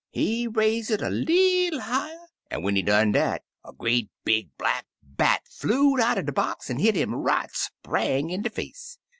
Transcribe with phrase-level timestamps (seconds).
[0.09, 4.87] He raise it a leetle higher, an' when he done dat, a great big black
[5.03, 8.97] bat flewed outer de box an' hit 'im right spang in dc face.